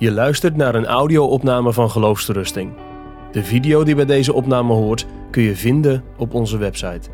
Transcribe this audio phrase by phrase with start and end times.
[0.00, 2.72] Je luistert naar een audio-opname van Geloofsterusting.
[3.32, 7.08] De video die bij deze opname hoort kun je vinden op onze website.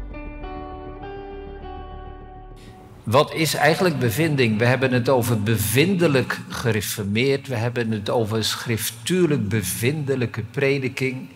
[3.03, 4.59] Wat is eigenlijk bevinding?
[4.59, 7.49] We hebben het over bevindelijk gereformeerd.
[7.49, 11.29] We hebben het over schriftuurlijk bevindelijke prediking.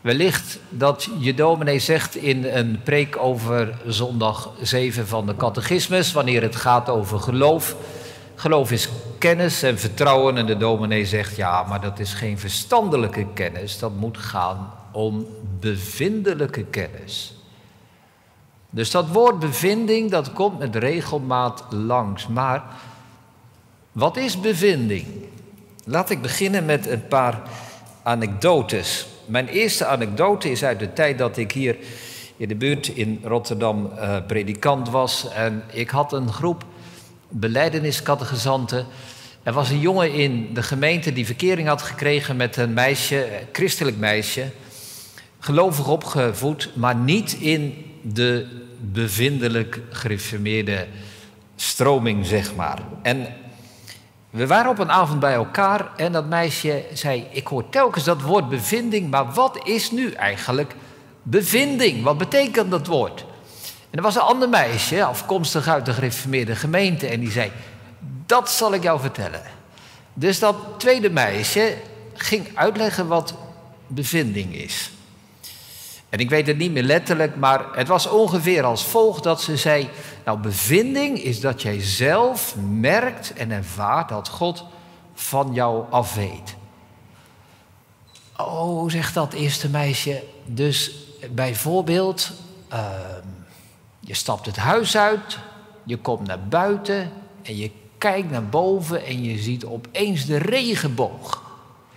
[0.00, 6.42] Wellicht dat je dominee zegt in een preek over zondag 7 van de catechismus, wanneer
[6.42, 7.76] het gaat over geloof.
[8.34, 8.88] Geloof is
[9.20, 10.36] kennis en vertrouwen.
[10.36, 13.78] En de dominee zegt, ja, maar dat is geen verstandelijke kennis.
[13.78, 15.26] Dat moet gaan om
[15.60, 17.34] bevindelijke kennis.
[18.70, 22.26] Dus dat woord bevinding, dat komt met regelmaat langs.
[22.26, 22.64] Maar
[23.92, 25.06] wat is bevinding?
[25.84, 27.42] Laat ik beginnen met een paar
[28.02, 29.06] anekdotes.
[29.26, 31.76] Mijn eerste anekdote is uit de tijd dat ik hier
[32.36, 35.32] in de buurt in Rotterdam uh, predikant was.
[35.32, 36.64] En ik had een groep
[37.30, 38.86] beleideniskattegezanten.
[39.42, 43.46] Er was een jongen in de gemeente die verkering had gekregen met een meisje, een
[43.52, 44.50] christelijk meisje.
[45.38, 48.46] Gelovig opgevoed, maar niet in de
[48.80, 50.86] bevindelijk gereformeerde
[51.56, 52.78] stroming, zeg maar.
[53.02, 53.26] En
[54.30, 58.22] we waren op een avond bij elkaar en dat meisje zei: Ik hoor telkens dat
[58.22, 60.74] woord bevinding, maar wat is nu eigenlijk
[61.22, 62.02] bevinding?
[62.02, 63.24] Wat betekent dat woord?
[63.90, 67.52] En er was een ander meisje, afkomstig uit de gereformeerde gemeente, en die zei:
[68.26, 69.42] Dat zal ik jou vertellen.
[70.14, 71.76] Dus dat tweede meisje
[72.14, 73.34] ging uitleggen wat
[73.86, 74.90] bevinding is.
[76.08, 79.56] En ik weet het niet meer letterlijk, maar het was ongeveer als volgt dat ze
[79.56, 79.88] zei:
[80.24, 84.64] Nou, bevinding is dat jij zelf merkt en ervaart dat God
[85.14, 86.56] van jou af weet.
[88.36, 90.22] Oh, zegt dat eerste meisje.
[90.44, 90.92] Dus
[91.30, 92.32] bijvoorbeeld,
[92.72, 92.88] uh,
[94.10, 95.38] je stapt het huis uit,
[95.84, 101.42] je komt naar buiten en je kijkt naar boven en je ziet opeens de regenboog.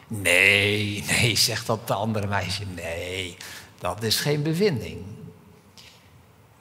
[0.07, 2.63] Nee, nee, zegt dat de andere meisje.
[2.75, 3.37] Nee,
[3.77, 4.97] dat is geen bevinding.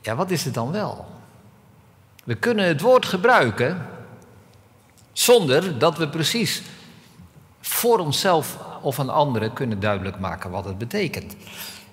[0.00, 1.06] Ja, wat is het dan wel?
[2.24, 3.86] We kunnen het woord gebruiken
[5.12, 6.62] zonder dat we precies
[7.60, 11.36] voor onszelf of aan anderen kunnen duidelijk maken wat het betekent.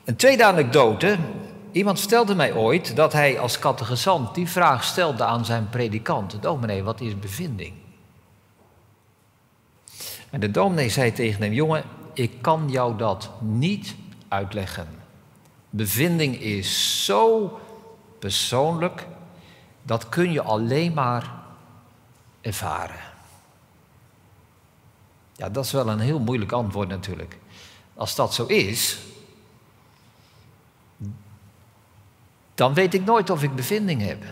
[0.06, 1.18] Een tweede anekdote.
[1.72, 6.41] Iemand vertelde mij ooit dat hij als catechizant die vraag stelde aan zijn predikant.
[6.41, 7.74] Dominee, wat is bevinding?
[10.29, 13.96] En de dominee zei tegen hem, jongen, ik kan jou dat niet
[14.28, 14.88] uitleggen.
[15.69, 17.59] Bevinding is zo
[18.19, 19.08] persoonlijk,
[19.84, 21.34] dat kun je alleen maar
[22.41, 23.00] ervaren.
[25.35, 27.38] Ja, dat is wel een heel moeilijk antwoord natuurlijk.
[27.96, 29.00] Als dat zo is,
[32.59, 34.24] dan weet ik nooit of ik bevinding heb.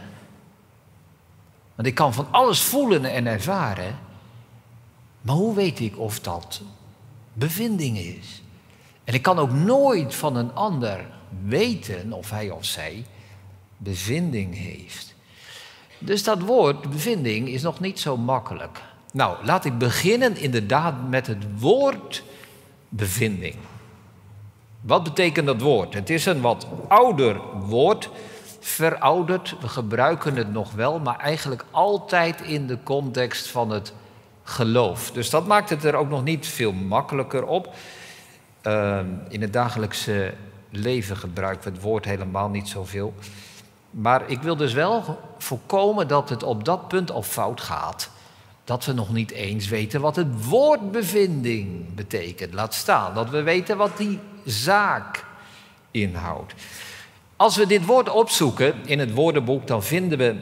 [1.76, 4.00] Want ik kan van alles voelen en ervaren,
[5.22, 6.62] maar hoe weet ik of dat
[7.34, 8.42] bevinding is?
[9.04, 11.06] En ik kan ook nooit van een ander
[11.44, 13.06] weten of hij of zij
[13.78, 15.16] bevinding heeft.
[16.00, 18.82] Dus dat woord bevinding is nog niet zo makkelijk.
[19.14, 22.24] Nou, laat ik beginnen inderdaad met het woord
[22.90, 23.56] bevinding.
[24.82, 25.94] Wat betekent dat woord?
[25.94, 28.10] Het is een wat ouder woord,
[28.60, 29.56] verouderd.
[29.62, 33.94] We gebruiken het nog wel, maar eigenlijk altijd in de context van het
[34.44, 35.12] geloof.
[35.12, 37.74] Dus dat maakt het er ook nog niet veel makkelijker op.
[38.64, 39.00] Uh,
[39.30, 40.34] in het dagelijkse
[40.70, 43.14] leven gebruiken we het woord helemaal niet zoveel.
[43.92, 48.10] Maar ik wil dus wel voorkomen dat het op dat punt al fout gaat.
[48.64, 52.54] Dat we nog niet eens weten wat het woord bevinding betekent.
[52.54, 55.26] Laat staan dat we weten wat die zaak
[55.92, 56.54] inhoudt.
[57.36, 60.36] Als we dit woord opzoeken in het woordenboek, dan vinden we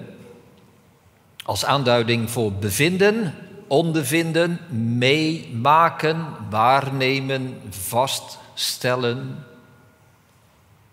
[1.45, 3.33] als aanduiding voor bevinden,
[3.67, 4.59] ondervinden,
[4.97, 9.45] meemaken, waarnemen, vaststellen,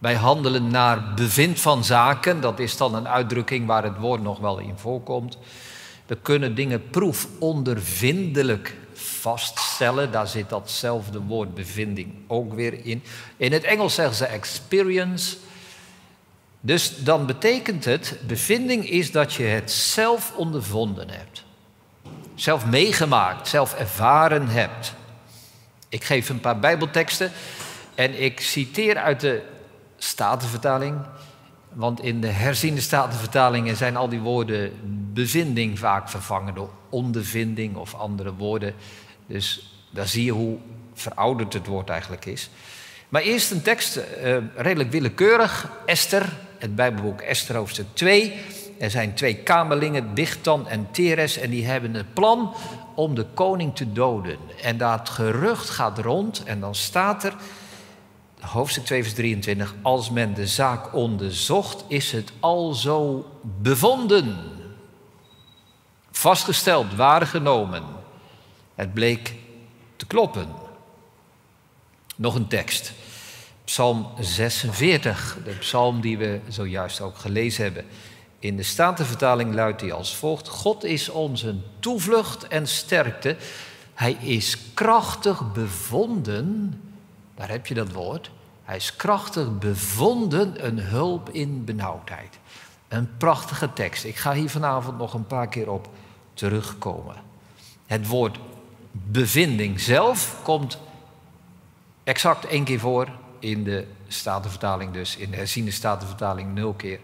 [0.02, 2.40] wij handelen naar bevind van zaken.
[2.40, 5.38] Dat is dan een uitdrukking waar het woord nog wel in voorkomt.
[6.12, 10.12] We kunnen dingen proefondervindelijk vaststellen.
[10.12, 13.02] Daar zit datzelfde woord bevinding ook weer in.
[13.36, 15.36] In het Engels zeggen ze experience.
[16.60, 21.44] Dus dan betekent het, bevinding is dat je het zelf ondervonden hebt.
[22.34, 24.94] Zelf meegemaakt, zelf ervaren hebt.
[25.88, 27.32] Ik geef een paar Bijbelteksten
[27.94, 29.42] en ik citeer uit de
[29.96, 30.96] Statenvertaling.
[31.72, 34.72] Want in de herziende Statenvertalingen zijn al die woorden
[35.12, 38.74] bevinding vaak vervangen door ondervinding of andere woorden.
[39.26, 40.58] Dus daar zie je hoe
[40.94, 42.50] verouderd het woord eigenlijk is.
[43.08, 48.34] Maar eerst een tekst, uh, redelijk willekeurig, Esther, het Bijbelboek Esther hoofdstuk 2.
[48.78, 52.54] Er zijn twee kamerlingen, Dichtan en Teres, en die hebben het plan
[52.94, 54.36] om de koning te doden.
[54.62, 57.34] En dat gerucht gaat rond en dan staat er,
[58.42, 64.36] hoofdstuk 2 vers 23, als men de zaak onderzocht, is het al zo bevonden.
[66.10, 67.82] Vastgesteld, waargenomen.
[68.74, 69.34] Het bleek
[69.96, 70.48] te kloppen.
[72.16, 72.92] Nog een tekst.
[73.64, 77.84] Psalm 46, de psalm die we zojuist ook gelezen hebben.
[78.38, 83.36] In de Statenvertaling luidt hij als volgt: God is onze toevlucht en sterkte.
[83.94, 86.74] Hij is krachtig bevonden.
[87.42, 88.30] Daar heb je dat woord.
[88.64, 92.38] Hij is krachtig bevonden, een hulp in benauwdheid.
[92.88, 94.04] Een prachtige tekst.
[94.04, 95.88] Ik ga hier vanavond nog een paar keer op
[96.34, 97.14] terugkomen.
[97.86, 98.38] Het woord
[98.92, 100.78] bevinding zelf komt
[102.04, 103.08] exact één keer voor
[103.38, 105.16] in de Statenvertaling dus.
[105.16, 106.98] In de herziende Statenvertaling nul keer.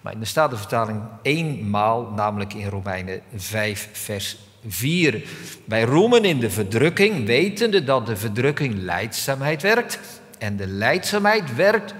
[0.00, 5.22] Maar in de Statenvertaling eenmaal, namelijk in Romeinen 5 vers 4.
[5.64, 10.00] Wij roemen in de verdrukking, wetende dat de verdrukking leidzaamheid werkt.
[10.38, 11.94] En de leidzaamheid werkt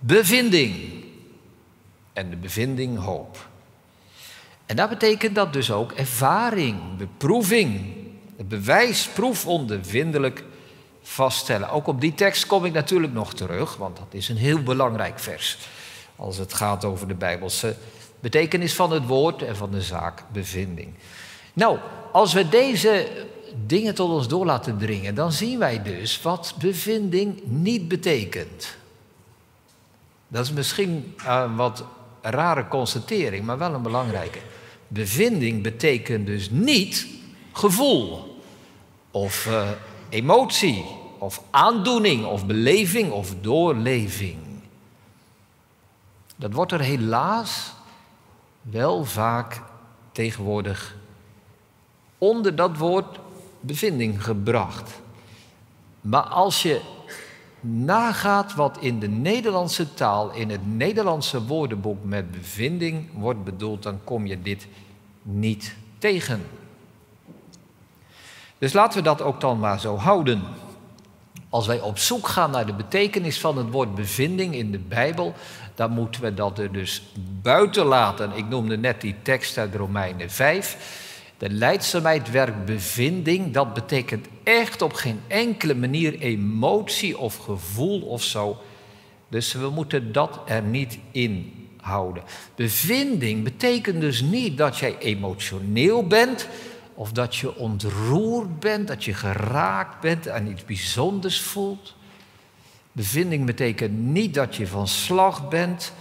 [0.00, 0.74] bevinding.
[2.12, 3.48] En de bevinding hoop.
[4.66, 7.94] En dat betekent dat dus ook ervaring, beproeving,
[8.36, 10.44] het bewijs, proefondervindelijk
[11.02, 11.70] vaststellen.
[11.70, 15.18] Ook op die tekst kom ik natuurlijk nog terug, want dat is een heel belangrijk
[15.18, 15.58] vers.
[16.16, 17.76] Als het gaat over de Bijbelse
[18.20, 20.94] betekenis van het woord en van de zaak bevinding.
[21.56, 21.78] Nou,
[22.12, 23.08] als we deze
[23.66, 28.76] dingen tot ons door laten dringen, dan zien wij dus wat bevinding niet betekent.
[30.28, 31.84] Dat is misschien een wat
[32.20, 34.38] rare constatering, maar wel een belangrijke.
[34.88, 37.06] Bevinding betekent dus niet
[37.52, 38.38] gevoel
[39.10, 39.68] of uh,
[40.08, 40.84] emotie
[41.18, 44.38] of aandoening of beleving of doorleving.
[46.36, 47.72] Dat wordt er helaas
[48.62, 49.62] wel vaak
[50.12, 50.96] tegenwoordig
[52.26, 53.18] onder dat woord
[53.60, 55.00] bevinding gebracht.
[56.00, 56.80] Maar als je
[57.60, 63.98] nagaat wat in de Nederlandse taal, in het Nederlandse woordenboek met bevinding wordt bedoeld, dan
[64.04, 64.66] kom je dit
[65.22, 66.42] niet tegen.
[68.58, 70.42] Dus laten we dat ook dan maar zo houden.
[71.48, 75.34] Als wij op zoek gaan naar de betekenis van het woord bevinding in de Bijbel,
[75.74, 77.02] dan moeten we dat er dus
[77.42, 78.32] buiten laten.
[78.32, 81.04] Ik noemde net die tekst uit Romeinen 5.
[81.38, 88.22] De leidzaamheid werkt bevinding, dat betekent echt op geen enkele manier emotie of gevoel of
[88.22, 88.56] zo.
[89.28, 92.22] Dus we moeten dat er niet in houden.
[92.54, 96.48] Bevinding betekent dus niet dat jij emotioneel bent,
[96.94, 101.94] of dat je ontroerd bent, dat je geraakt bent en iets bijzonders voelt.
[102.92, 105.92] Bevinding betekent niet dat je van slag bent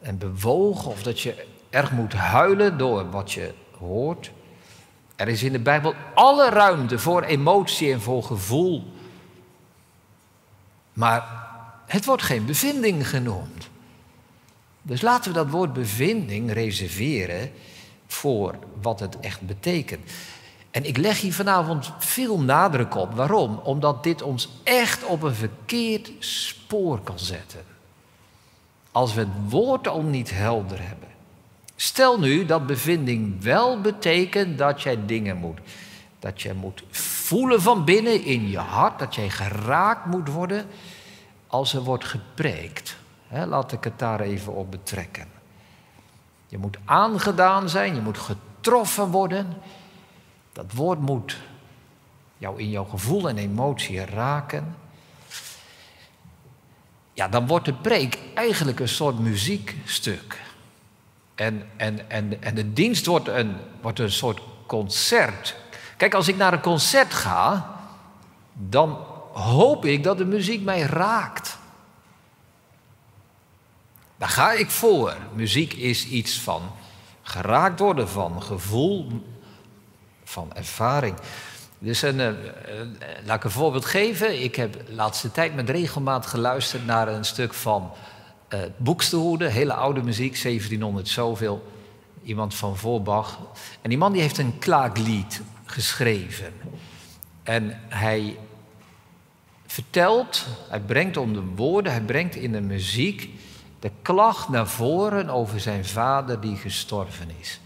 [0.00, 4.30] en bewogen of dat je erg moet huilen door wat je hoort.
[5.16, 8.84] Er is in de Bijbel alle ruimte voor emotie en voor gevoel.
[10.92, 11.46] Maar
[11.86, 13.68] het wordt geen bevinding genoemd.
[14.82, 17.52] Dus laten we dat woord bevinding reserveren
[18.06, 20.10] voor wat het echt betekent.
[20.70, 23.14] En ik leg hier vanavond veel nadruk op.
[23.14, 23.60] Waarom?
[23.62, 27.64] Omdat dit ons echt op een verkeerd spoor kan zetten.
[28.92, 31.08] Als we het woord al niet helder hebben.
[31.76, 35.58] Stel nu dat bevinding wel betekent dat jij dingen moet.
[36.18, 40.66] Dat jij moet voelen van binnen in je hart, dat jij geraakt moet worden
[41.46, 42.96] als er wordt gepreekt.
[43.30, 45.28] laat ik het daar even op betrekken.
[46.46, 49.46] Je moet aangedaan zijn, je moet getroffen worden.
[50.52, 51.36] Dat woord moet
[52.38, 54.76] jou in jouw gevoel en emotie raken.
[57.12, 60.45] Ja, dan wordt de preek eigenlijk een soort muziekstuk.
[61.36, 65.56] En, en, en, en de dienst wordt een, wordt een soort concert.
[65.96, 67.74] Kijk, als ik naar een concert ga,
[68.52, 68.98] dan
[69.32, 71.58] hoop ik dat de muziek mij raakt.
[74.16, 75.16] Daar ga ik voor.
[75.32, 76.62] Muziek is iets van
[77.22, 79.24] geraakt worden, van gevoel,
[80.24, 81.16] van ervaring.
[81.78, 82.28] Dus een, uh,
[83.24, 84.42] laat ik een voorbeeld geven.
[84.42, 87.92] Ik heb de laatste tijd met regelmaat geluisterd naar een stuk van
[88.50, 91.72] uh, hele oude muziek, 1700 zoveel.
[92.22, 93.38] Iemand van Voorbach.
[93.82, 96.52] En die man die heeft een klaaglied geschreven.
[97.42, 98.38] En hij
[99.66, 103.30] vertelt, hij brengt onder woorden, hij brengt in de muziek
[103.80, 107.60] de klacht naar voren over zijn vader die gestorven is.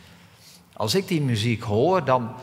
[0.73, 2.35] Als ik die muziek hoor, dan,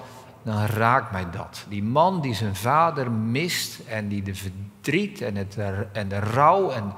[0.44, 1.66] dan raakt mij dat.
[1.70, 5.58] Die man die zijn vader mist en die de verdriet en, het,
[5.92, 6.94] en de rouw en, de,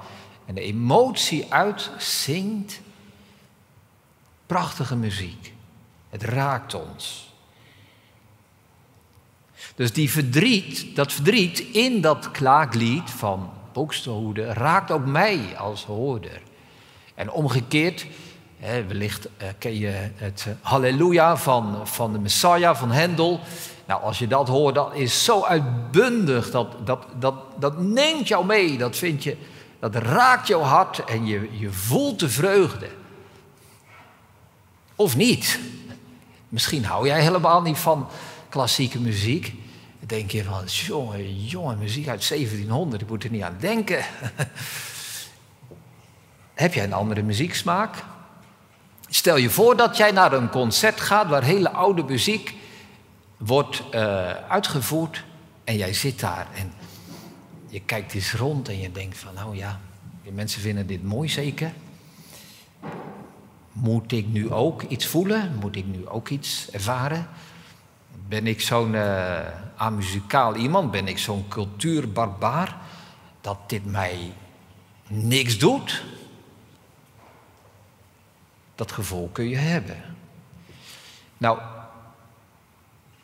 [0.50, 2.82] en de emotie uitzingt.
[4.46, 5.54] Prachtige muziek.
[6.10, 7.34] Het raakt ons.
[9.76, 16.42] Dus die verdriet, dat verdriet in dat klaaglied van Boeksterhoede raakt ook mij als hoorder.
[17.16, 18.06] En omgekeerd,
[18.58, 23.40] hè, wellicht eh, ken je het eh, Halleluja van, van de Messiah van Hendel.
[23.86, 26.52] Nou, als je dat hoort, dat is zo uitbundig.
[26.52, 28.78] Dat, dat, dat, dat neemt jou mee.
[28.78, 29.38] Dat, vind je,
[29.80, 32.90] dat raakt jouw hart en je, je voelt de vreugde.
[34.96, 35.60] Of niet.
[36.50, 38.10] Misschien hou jij helemaal niet van
[38.50, 39.46] klassieke muziek.
[40.00, 44.06] Dan denk je van, jongen, jonge muziek uit 1700, ik moet er niet aan denken.
[46.54, 47.96] Heb jij een andere muzieksmaak?
[49.10, 52.56] Stel je voor dat jij naar een concert gaat waar hele oude muziek
[53.38, 55.24] wordt uh, uitgevoerd
[55.64, 56.74] en jij zit daar en
[57.70, 59.80] je kijkt eens rond en je denkt van, nou ja,
[60.24, 61.74] die mensen vinden dit mooi zeker.
[63.72, 65.56] Moet ik nu ook iets voelen?
[65.60, 67.28] Moet ik nu ook iets ervaren?
[68.28, 69.40] Ben ik zo'n uh,
[69.76, 70.92] amuzikaal iemand?
[70.92, 72.78] Ben ik zo'n cultuurbarbaar
[73.42, 74.34] dat dit mij
[75.08, 76.04] niks doet?
[78.76, 80.04] Dat gevoel kun je hebben.
[81.38, 81.60] Nou,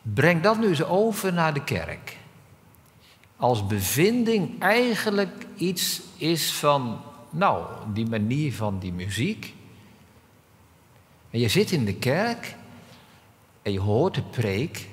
[0.01, 2.17] breng dat nu eens over naar de kerk.
[3.45, 9.53] Als bevinding eigenlijk iets is van, nou, die manier van die muziek.
[11.29, 12.55] En je zit in de kerk
[13.61, 14.89] en je hoort de preek.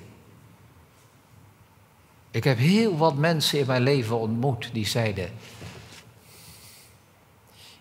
[2.31, 5.31] Ik heb heel wat mensen in mijn leven ontmoet die zeiden.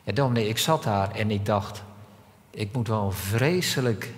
[0.03, 1.83] Ja, dominee, ik zat daar en ik dacht,
[2.49, 4.13] ik moet wel vreselijk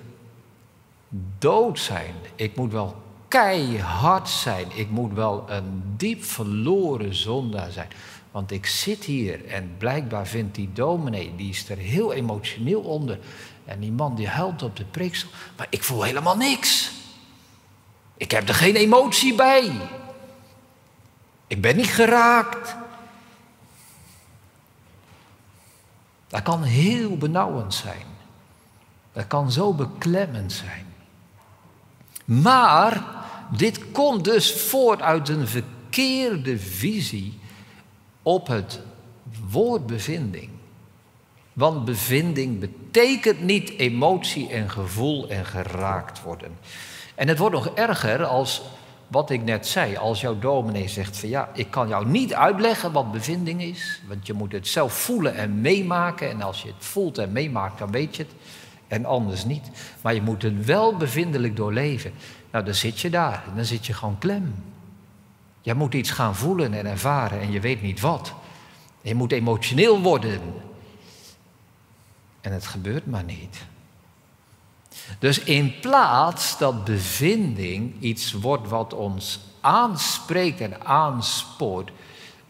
[1.38, 2.15] dood zijn.
[2.36, 3.02] Ik moet wel
[3.34, 4.68] keihard zijn.
[4.74, 7.88] Ik moet wel een diep verloren zondaar zijn.
[8.32, 13.20] Want ik zit hier en blijkbaar vindt die dominee, die is er heel emotioneel onder.
[13.66, 15.30] En die man die huilt op de preeksel.
[15.58, 16.92] Maar ik voel helemaal niks.
[18.18, 19.72] Ik heb er geen emotie bij.
[21.48, 22.75] Ik ben niet geraakt.
[26.28, 28.06] Dat kan heel benauwend zijn.
[29.13, 30.86] Dat kan zo beklemmend zijn.
[32.25, 33.22] Maar
[33.57, 37.39] dit komt dus voort uit een verkeerde visie
[38.21, 38.79] op het
[39.50, 40.50] woord bevinding.
[41.53, 46.57] Want bevinding betekent niet emotie en gevoel en geraakt worden.
[47.15, 48.62] En het wordt nog erger als
[49.07, 52.91] wat ik net zei, als jouw dominee zegt van ja, ik kan jou niet uitleggen
[52.91, 56.85] wat bevinding is, want je moet het zelf voelen en meemaken en als je het
[56.85, 58.31] voelt en meemaakt, dan weet je het
[58.93, 59.69] en anders niet.
[60.01, 62.12] Maar je moet het wel bevindelijk doorleven.
[62.51, 64.55] Nou, dan zit je daar en dan zit je gewoon klem.
[65.62, 68.33] Je moet iets gaan voelen en ervaren en je weet niet wat.
[69.01, 70.41] Je moet emotioneel worden.
[72.41, 73.65] En het gebeurt maar niet.
[75.19, 81.91] Dus in plaats dat bevinding iets wordt wat ons aanspreekt en aanspoort,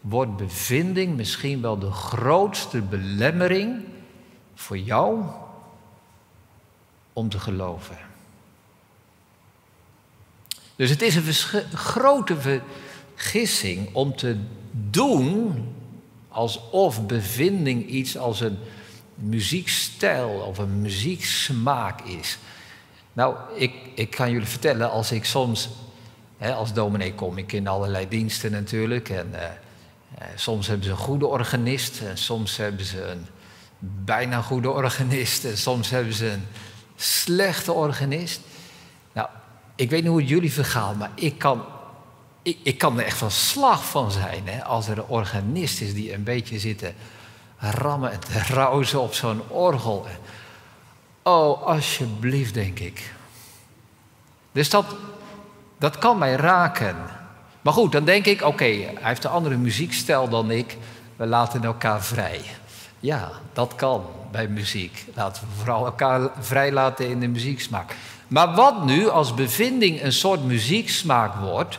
[0.00, 3.84] wordt bevinding misschien wel de grootste belemmering
[4.54, 5.24] voor jou
[7.14, 7.98] om te geloven.
[10.76, 14.36] Dus het is een grote vergissing om te
[14.70, 15.68] doen
[16.28, 18.58] alsof bevinding iets als een
[19.14, 22.38] muziekstijl of een muzieksmaak is.
[23.12, 25.68] Nou, ik, ik kan jullie vertellen, als ik soms,
[26.36, 29.08] hè, als dominee kom ik in allerlei diensten natuurlijk.
[29.08, 29.44] En uh,
[30.34, 33.26] soms hebben ze een goede organist en soms hebben ze een
[34.04, 36.46] bijna goede organist en soms hebben ze een
[36.96, 38.40] slechte organist.
[39.12, 39.28] Nou,
[39.74, 41.64] ik weet niet hoe het jullie vergaat, maar ik kan,
[42.42, 45.94] ik, ik kan er echt van slag van zijn hè, als er een organist is
[45.94, 46.92] die een beetje zit te
[47.58, 50.06] rammen en te rauzen op zo'n orgel.
[51.22, 53.12] Oh, alsjeblieft, denk ik.
[54.52, 54.86] Dus dat,
[55.78, 56.96] dat kan mij raken.
[57.60, 60.76] Maar goed, dan denk ik, oké, hij heeft een andere muziekstijl dan ik.
[61.16, 62.40] We laten elkaar vrij.
[63.04, 65.04] Ja, dat kan bij muziek.
[65.14, 67.96] Laten we vooral elkaar vrijlaten in de muzieksmaak.
[68.28, 71.78] Maar wat nu als bevinding een soort muzieksmaak wordt,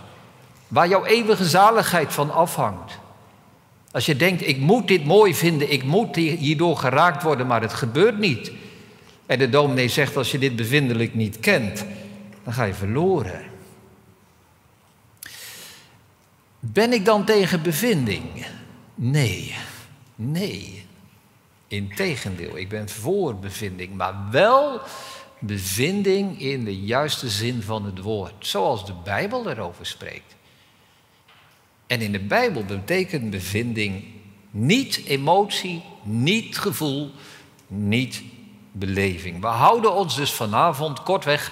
[0.68, 3.00] waar jouw eeuwige zaligheid van afhangt?
[3.92, 7.74] Als je denkt, ik moet dit mooi vinden, ik moet hierdoor geraakt worden, maar het
[7.74, 8.52] gebeurt niet.
[9.26, 11.86] En de dominee zegt, als je dit bevindelijk niet kent,
[12.44, 13.42] dan ga je verloren.
[16.60, 18.46] Ben ik dan tegen bevinding?
[18.96, 19.56] Nee,
[20.16, 20.85] nee.
[21.68, 24.82] Integendeel, ik ben voor bevinding, maar wel
[25.40, 30.36] bevinding in de juiste zin van het woord, zoals de Bijbel erover spreekt.
[31.88, 34.04] En in de Bijbel betekent bevinding
[34.52, 37.12] niet emotie, niet gevoel,
[37.68, 38.24] niet
[38.72, 39.42] beleving.
[39.42, 41.52] We houden ons dus vanavond kortweg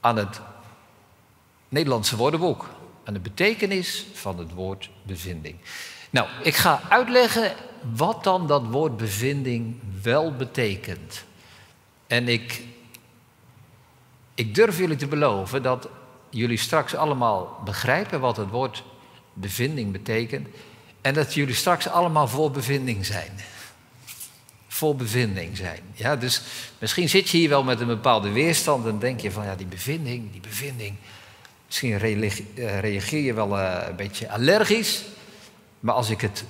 [0.00, 0.40] aan het
[1.68, 2.68] Nederlandse woordenboek.
[3.04, 5.56] Aan de betekenis van het woord bevinding.
[6.12, 7.52] Nou, ik ga uitleggen
[7.94, 11.24] wat dan dat woord bevinding wel betekent.
[12.06, 12.62] En ik,
[14.34, 15.88] ik durf jullie te beloven dat
[16.30, 18.84] jullie straks allemaal begrijpen wat het woord
[19.32, 20.48] bevinding betekent.
[21.00, 23.32] En dat jullie straks allemaal voor bevinding zijn.
[24.68, 25.80] Voor bevinding zijn.
[25.94, 26.42] Ja, dus
[26.78, 29.66] misschien zit je hier wel met een bepaalde weerstand en denk je van ja, die
[29.66, 30.94] bevinding, die bevinding.
[31.66, 35.04] Misschien eh, reageer je wel eh, een beetje allergisch.
[35.82, 36.44] Maar als ik het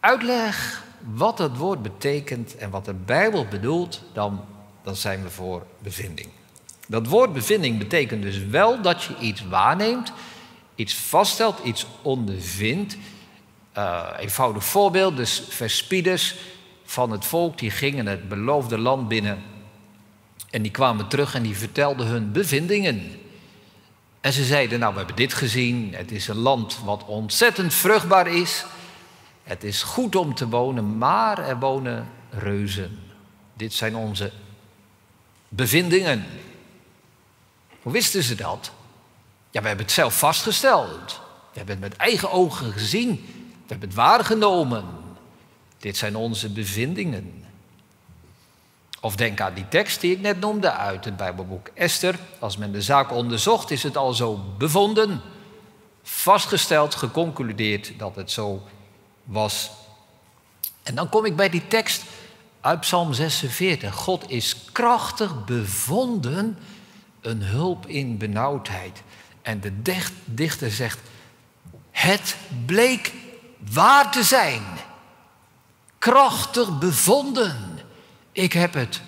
[0.00, 4.44] uitleg wat het woord betekent en wat de Bijbel bedoelt, dan,
[4.82, 6.28] dan zijn we voor bevinding.
[6.86, 10.12] Dat woord bevinding betekent dus wel dat je iets waarneemt,
[10.74, 12.96] iets vaststelt, iets ondervindt.
[13.78, 16.36] Uh, eenvoudig voorbeeld, dus verspieders
[16.84, 19.42] van het volk die gingen het beloofde land binnen
[20.50, 23.19] en die kwamen terug en die vertelden hun bevindingen.
[24.20, 28.26] En ze zeiden, nou we hebben dit gezien, het is een land wat ontzettend vruchtbaar
[28.26, 28.64] is.
[29.42, 32.98] Het is goed om te wonen, maar er wonen reuzen.
[33.54, 34.32] Dit zijn onze
[35.48, 36.26] bevindingen.
[37.82, 38.70] Hoe wisten ze dat?
[39.50, 41.20] Ja, we hebben het zelf vastgesteld.
[41.52, 43.10] We hebben het met eigen ogen gezien.
[43.50, 44.84] We hebben het waargenomen.
[45.78, 47.44] Dit zijn onze bevindingen.
[49.00, 52.18] Of denk aan die tekst die ik net noemde uit het Bijbelboek Esther.
[52.38, 55.20] Als men de zaak onderzocht, is het al zo bevonden,
[56.02, 58.62] vastgesteld, geconcludeerd dat het zo
[59.24, 59.70] was.
[60.82, 62.02] En dan kom ik bij die tekst
[62.60, 63.94] uit Psalm 46.
[63.94, 66.58] God is krachtig bevonden,
[67.20, 69.02] een hulp in benauwdheid.
[69.42, 69.82] En de
[70.24, 70.98] dichter zegt,
[71.90, 73.12] het bleek
[73.72, 74.62] waar te zijn.
[75.98, 77.69] Krachtig bevonden.
[78.40, 79.00] Ik heb het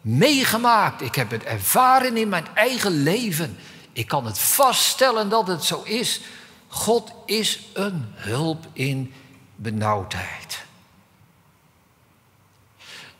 [0.00, 1.00] meegemaakt.
[1.00, 3.56] Ik heb het ervaren in mijn eigen leven.
[3.92, 6.20] Ik kan het vaststellen dat het zo is.
[6.68, 9.12] God is een hulp in
[9.56, 10.64] benauwdheid.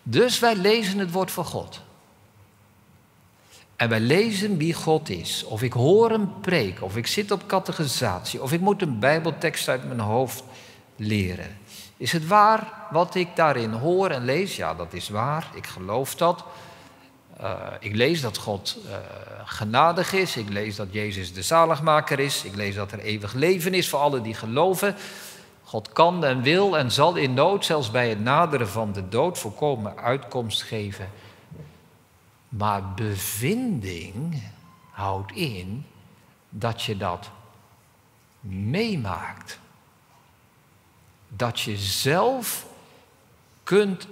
[0.03, 1.81] Dus wij lezen het woord van God.
[3.77, 5.45] En wij lezen wie God is.
[5.45, 9.69] Of ik hoor hem preken, of ik zit op categorisatie, of ik moet een Bijbeltekst
[9.69, 10.43] uit mijn hoofd
[10.97, 11.59] leren.
[12.01, 14.57] Is het waar wat ik daarin hoor en lees?
[14.57, 15.51] Ja, dat is waar.
[15.55, 16.45] Ik geloof dat.
[17.41, 18.95] Uh, ik lees dat God uh,
[19.45, 20.37] genadig is.
[20.37, 22.45] Ik lees dat Jezus de zaligmaker is.
[22.45, 24.97] Ik lees dat er eeuwig leven is voor allen die geloven.
[25.65, 29.39] God kan en wil en zal in nood, zelfs bij het naderen van de dood,
[29.39, 31.11] volkomen uitkomst geven.
[32.49, 34.43] Maar bevinding
[34.91, 35.87] houdt in
[36.49, 37.31] dat je dat
[38.41, 39.59] meemaakt
[41.37, 42.67] dat je zelf
[43.63, 44.07] kunt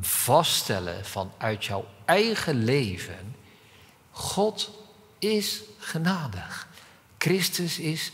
[0.00, 3.34] vaststellen vanuit jouw eigen leven,
[4.10, 4.70] God
[5.18, 6.68] is genadig.
[7.18, 8.12] Christus is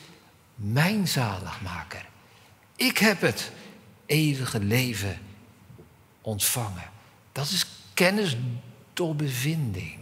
[0.55, 2.07] mijn zaligmaker.
[2.77, 3.53] Ik heb het
[4.07, 5.19] eeuwige leven
[6.21, 6.91] ontvangen.
[7.33, 8.37] Dat is kennis
[8.93, 9.99] door bevinding.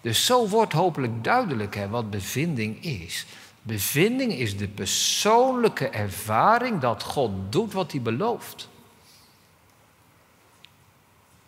[0.00, 3.26] Dus zo wordt hopelijk duidelijk hè, wat bevinding is.
[3.62, 8.68] Bevinding is de persoonlijke ervaring dat God doet wat hij belooft.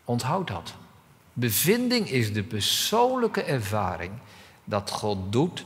[0.05, 0.74] Onthoud dat.
[1.33, 4.12] Bevinding is de persoonlijke ervaring
[4.64, 5.64] dat God doet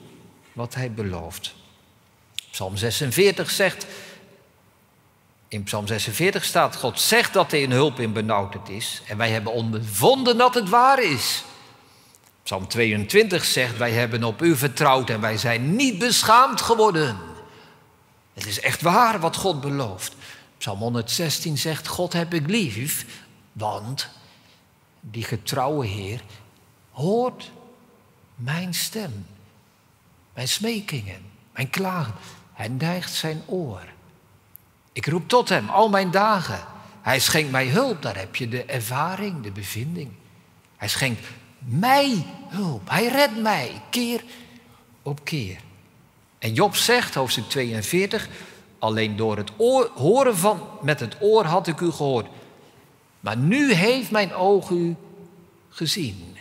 [0.52, 1.54] wat hij belooft.
[2.50, 3.86] Psalm 46 zegt,
[5.48, 9.30] in Psalm 46 staat, God zegt dat hij een hulp in benauwdheid is en wij
[9.30, 11.44] hebben ondervonden dat het waar is.
[12.48, 17.18] Psalm 22 zegt, wij hebben op u vertrouwd en wij zijn niet beschaamd geworden.
[18.34, 20.14] Het is echt waar wat God belooft.
[20.58, 23.06] Psalm 116 zegt, God heb ik lief,
[23.52, 24.08] want
[25.00, 26.20] die getrouwe Heer
[26.90, 27.50] hoort
[28.34, 29.26] mijn stem,
[30.34, 32.14] mijn smekingen, mijn klagen.
[32.52, 33.82] Hij neigt zijn oor.
[34.92, 36.60] Ik roep tot hem al mijn dagen.
[37.02, 40.10] Hij schenkt mij hulp, daar heb je de ervaring, de bevinding.
[40.76, 41.26] Hij schenkt
[41.58, 42.90] mij hulp.
[42.90, 44.24] Hij redt mij keer
[45.02, 45.60] op keer.
[46.38, 48.28] En Job zegt, hoofdstuk 42,
[48.78, 52.26] alleen door het oor, horen van met het oor had ik u gehoord.
[53.20, 54.96] Maar nu heeft mijn oog u
[55.68, 56.36] gezien.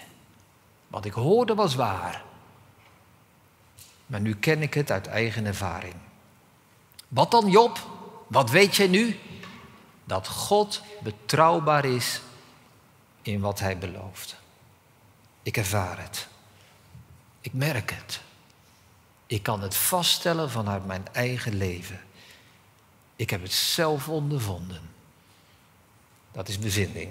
[0.88, 2.24] Wat ik hoorde was waar.
[4.06, 5.96] Maar nu ken ik het uit eigen ervaring.
[7.08, 7.80] Wat dan Job?
[8.28, 9.20] Wat weet jij nu?
[10.04, 12.22] Dat God betrouwbaar is
[13.22, 14.36] in wat hij belooft.
[15.48, 16.28] Ik ervaar het.
[17.42, 18.22] Ik merk het.
[19.28, 22.00] Ik kan het vaststellen vanuit mijn eigen leven.
[23.16, 24.82] Ik heb het zelf ondervonden.
[26.32, 27.10] Dat is bevinding.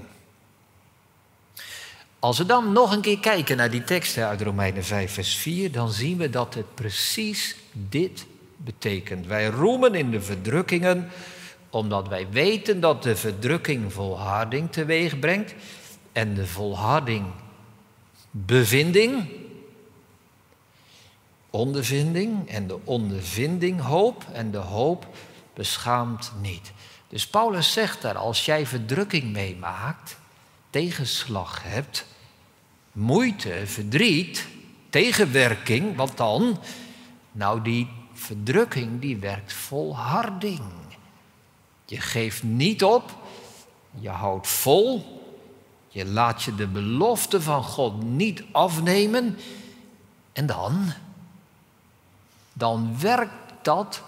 [2.18, 5.72] Als we dan nog een keer kijken naar die teksten uit Romeinen 5, vers 4,
[5.72, 9.26] dan zien we dat het precies dit betekent.
[9.26, 11.10] Wij roemen in de verdrukkingen,
[11.70, 15.54] omdat wij weten dat de verdrukking volharding teweeg brengt
[16.12, 17.26] en de volharding
[18.44, 19.28] bevinding,
[21.50, 25.06] ondervinding en de ondervinding hoop en de hoop
[25.54, 26.72] beschaamt niet.
[27.08, 30.16] Dus Paulus zegt daar, als jij verdrukking meemaakt,
[30.70, 32.06] tegenslag hebt,
[32.92, 34.46] moeite, verdriet,
[34.90, 36.60] tegenwerking, wat dan?
[37.32, 40.62] Nou, die verdrukking die werkt volharding.
[41.84, 43.14] Je geeft niet op,
[43.98, 45.15] je houdt vol,
[45.96, 49.38] je laat je de belofte van God niet afnemen
[50.32, 50.92] en dan,
[52.52, 53.32] dan werkt
[53.62, 54.02] dat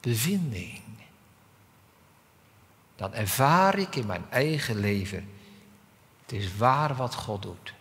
[0.00, 0.80] bevinding.
[2.96, 5.28] Dan ervaar ik in mijn eigen leven,
[6.22, 7.74] het is waar wat God doet.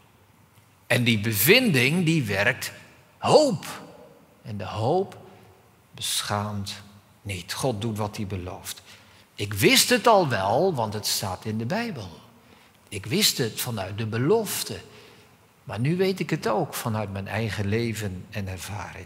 [0.88, 2.72] En die bevinding die werkt
[3.18, 3.66] hoop.
[4.42, 5.18] En de hoop
[5.92, 6.82] beschaamt
[7.22, 7.54] niet.
[7.54, 8.82] God doet wat hij belooft.
[9.36, 12.22] Ik wist het al wel, want het staat in de Bijbel.
[12.94, 14.78] Ik wist het vanuit de belofte.
[15.64, 19.06] Maar nu weet ik het ook vanuit mijn eigen leven en ervaring.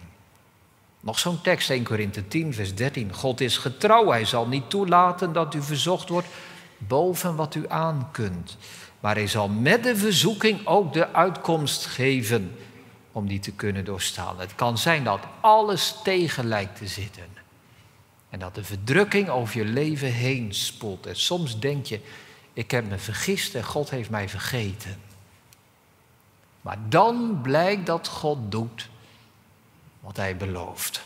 [1.00, 3.14] Nog zo'n tekst, 1 Korinthe 10, vers 13.
[3.14, 6.28] God is getrouw, hij zal niet toelaten dat u verzocht wordt
[6.78, 8.58] boven wat u aan kunt.
[9.00, 12.56] Maar hij zal met de verzoeking ook de uitkomst geven
[13.12, 14.40] om die te kunnen doorstaan.
[14.40, 17.28] Het kan zijn dat alles tegen lijkt te zitten.
[18.30, 21.06] En dat de verdrukking over je leven heen spoelt.
[21.06, 22.00] En soms denk je,
[22.58, 25.02] ik heb me vergist en God heeft mij vergeten.
[26.62, 28.90] Maar dan blijkt dat God doet
[30.00, 31.02] wat hij belooft.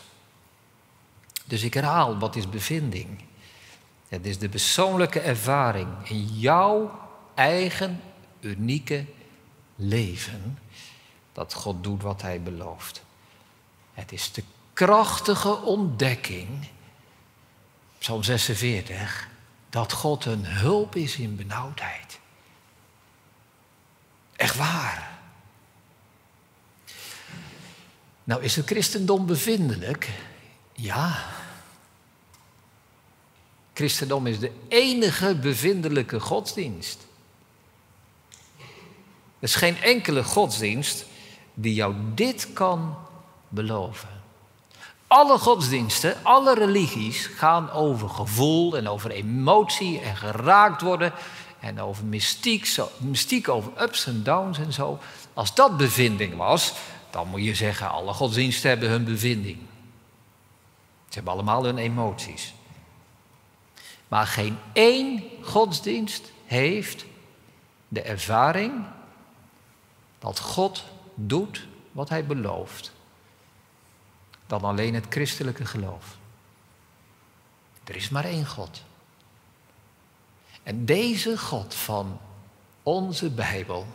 [1.44, 3.24] Dus ik herhaal, wat is bevinding?
[4.08, 7.00] Het is de persoonlijke ervaring in jouw
[7.34, 8.00] eigen
[8.40, 9.04] unieke
[9.76, 10.58] leven
[11.32, 13.02] dat God doet wat hij belooft.
[13.94, 16.68] Het is de krachtige ontdekking,
[17.98, 19.30] Psalm 46,
[19.72, 22.18] dat God een hulp is in benauwdheid.
[24.36, 25.18] Echt waar.
[28.24, 30.10] Nou is het christendom bevindelijk?
[30.72, 31.24] Ja.
[33.72, 37.06] Christendom is de enige bevindelijke godsdienst.
[38.58, 41.04] Er is geen enkele godsdienst
[41.54, 42.96] die jou dit kan
[43.48, 44.11] beloven.
[45.12, 51.12] Alle godsdiensten, alle religies gaan over gevoel en over emotie en geraakt worden
[51.60, 54.98] en over mystiek, zo, mystiek over ups en downs en zo.
[55.34, 56.72] Als dat bevinding was,
[57.10, 59.58] dan moet je zeggen, alle godsdiensten hebben hun bevinding.
[61.08, 62.54] Ze hebben allemaal hun emoties.
[64.08, 67.04] Maar geen één godsdienst heeft
[67.88, 68.84] de ervaring
[70.18, 72.92] dat God doet wat hij belooft,
[74.52, 76.16] dan alleen het christelijke geloof.
[77.84, 78.82] Er is maar één God.
[80.62, 82.20] En deze God van
[82.82, 83.86] onze Bijbel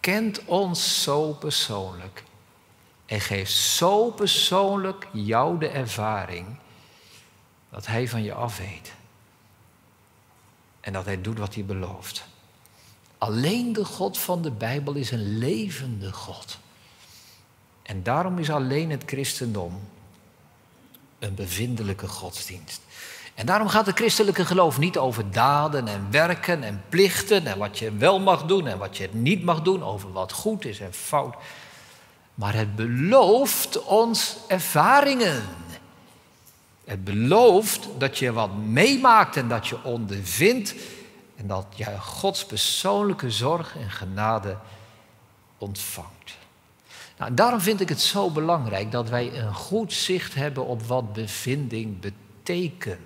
[0.00, 2.22] kent ons zo persoonlijk
[3.06, 6.58] en geeft zo persoonlijk jou de ervaring
[7.70, 8.92] dat Hij van je af weet.
[10.80, 12.26] En dat Hij doet wat Hij belooft.
[13.18, 16.58] Alleen de God van de Bijbel is een levende God.
[17.84, 19.80] En daarom is alleen het christendom
[21.18, 22.80] een bevindelijke godsdienst.
[23.34, 27.78] En daarom gaat het christelijke geloof niet over daden en werken en plichten en wat
[27.78, 30.92] je wel mag doen en wat je niet mag doen, over wat goed is en
[30.92, 31.34] fout.
[32.34, 35.42] Maar het belooft ons ervaringen.
[36.84, 40.74] Het belooft dat je wat meemaakt en dat je ondervindt
[41.36, 44.56] en dat je Gods persoonlijke zorg en genade
[45.58, 46.36] ontvangt.
[47.18, 51.12] Nou, daarom vind ik het zo belangrijk dat wij een goed zicht hebben op wat
[51.12, 52.98] bevinding betekent.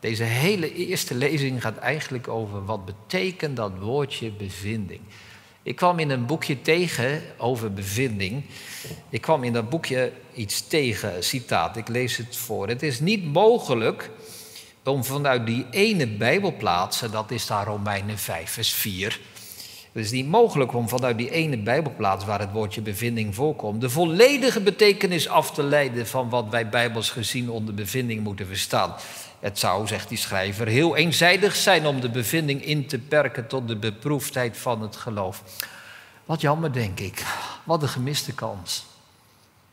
[0.00, 5.00] Deze hele eerste lezing gaat eigenlijk over wat betekent dat woordje bevinding.
[5.62, 8.44] Ik kwam in een boekje tegen over bevinding.
[9.08, 12.68] Ik kwam in dat boekje iets tegen, citaat, ik lees het voor.
[12.68, 14.10] Het is niet mogelijk
[14.84, 19.20] om vanuit die ene Bijbelplaats, dat is daar Romeinen 5, vers 4.
[19.92, 23.90] Het is niet mogelijk om vanuit die ene Bijbelplaats waar het woordje bevinding voorkomt, de
[23.90, 28.94] volledige betekenis af te leiden van wat wij Bijbels gezien onder bevinding moeten verstaan.
[29.38, 33.68] Het zou, zegt die schrijver, heel eenzijdig zijn om de bevinding in te perken tot
[33.68, 35.42] de beproefdheid van het geloof.
[36.24, 37.24] Wat jammer, denk ik.
[37.64, 38.86] Wat een gemiste kans.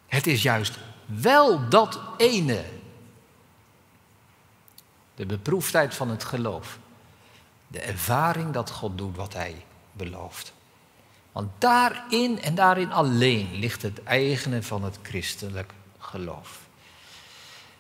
[0.08, 2.64] Het is juist wel dat ene
[5.16, 6.80] de beproefdheid van het geloof.
[7.68, 9.66] De ervaring dat God doet wat Hij
[9.98, 10.54] belooft.
[11.32, 16.60] Want daarin en daarin alleen ligt het eigene van het christelijk geloof.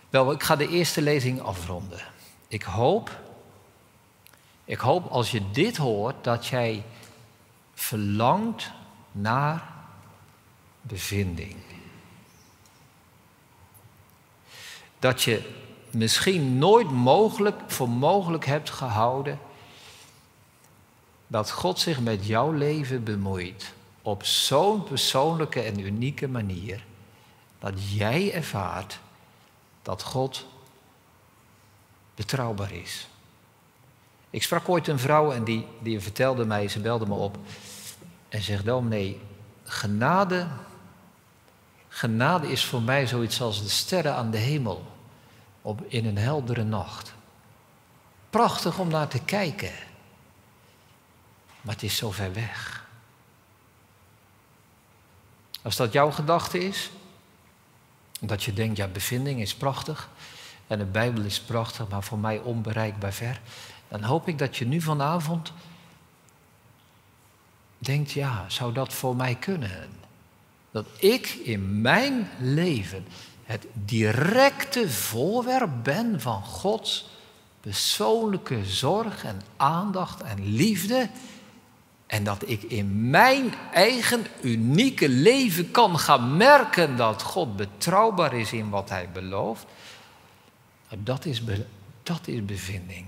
[0.10, 1.99] Wel, ik ga de eerste lezing afronden.
[2.47, 3.19] Ik hoop,
[4.65, 6.84] ik hoop als je dit hoort, dat jij
[7.73, 8.71] verlangt
[9.12, 9.63] naar
[10.82, 11.56] bevinding.
[14.99, 15.53] Dat je
[15.91, 19.39] misschien nooit mogelijk voor mogelijk hebt gehouden
[21.27, 26.83] dat God zich met jouw leven bemoeit op zo'n persoonlijke en unieke manier
[27.59, 28.99] dat jij ervaart
[29.81, 30.45] dat God
[32.15, 33.07] betrouwbaar is.
[34.29, 37.37] Ik sprak ooit een vrouw en die, die vertelde mij, ze belde me op
[38.29, 39.21] en zegt: nee,
[39.63, 40.47] genade,
[41.87, 44.85] genade is voor mij zoiets als de sterren aan de hemel
[45.61, 47.13] op, in een heldere nacht.
[48.29, 49.71] Prachtig om naar te kijken,
[51.67, 52.86] maar het is zo ver weg.
[55.62, 56.89] Als dat jouw gedachte is,
[58.19, 60.10] dat je denkt, ja, bevinding is prachtig
[60.67, 63.41] en de Bijbel is prachtig, maar voor mij onbereikbaar ver,
[63.88, 65.53] dan hoop ik dat je nu vanavond
[67.77, 69.89] denkt, ja, zou dat voor mij kunnen?
[70.71, 73.08] Dat ik in mijn leven
[73.43, 77.06] het directe voorwerp ben van Gods
[77.60, 81.10] persoonlijke zorg en aandacht en liefde.
[82.08, 88.54] En dat ik in mijn eigen unieke leven kan gaan merken dat God betrouwbaar is
[88.54, 89.65] in wat Hij belooft.
[90.98, 91.41] Dat is,
[92.04, 93.06] dat is bevinding.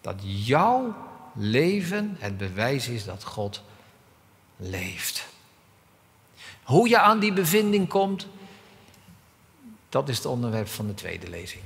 [0.00, 0.94] Dat jouw
[1.34, 3.62] leven het bewijs is dat God
[4.56, 5.26] leeft.
[6.62, 8.26] Hoe je aan die bevinding komt,
[9.88, 11.62] dat is het onderwerp van de tweede lezing.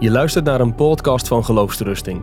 [0.00, 2.22] Je luistert naar een podcast van Geloofsterusting.